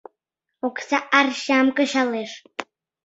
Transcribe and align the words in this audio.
Окса 0.67 0.99
арчам 1.19 1.67
кычалеш. 1.77 2.31